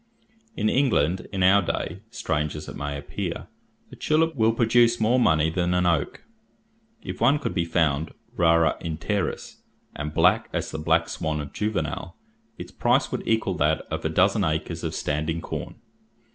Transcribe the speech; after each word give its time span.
In 0.57 0.67
England, 0.67 1.27
in 1.31 1.43
our 1.43 1.61
day, 1.61 2.01
strange 2.09 2.55
as 2.55 2.67
it 2.67 2.75
may 2.75 2.97
appear, 2.97 3.45
a 3.91 3.95
tulip 3.95 4.35
will 4.35 4.51
produce 4.51 4.99
more 4.99 5.19
money 5.19 5.51
than 5.51 5.75
an 5.75 5.85
oak. 5.85 6.23
If 7.03 7.21
one 7.21 7.37
could 7.37 7.53
be 7.53 7.65
found, 7.65 8.11
rara 8.35 8.77
in 8.79 8.97
terris, 8.97 9.57
and 9.95 10.11
black 10.11 10.49
as 10.53 10.71
the 10.71 10.79
black 10.79 11.07
swan 11.07 11.39
of 11.39 11.53
Juvenal, 11.53 12.15
its 12.57 12.71
price 12.71 13.11
would 13.11 13.27
equal 13.27 13.53
that 13.57 13.81
of 13.91 14.03
a 14.03 14.09
dozen 14.09 14.43
acres 14.43 14.83
of 14.83 14.95
standing 14.95 15.39
corn. 15.39 15.75